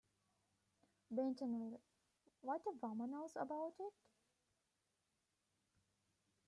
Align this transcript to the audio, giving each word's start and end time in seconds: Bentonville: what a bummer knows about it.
Bentonville: 1.11 1.79
what 2.41 2.63
a 2.65 2.71
bummer 2.73 3.05
knows 3.05 3.35
about 3.35 3.73
it. 3.79 3.93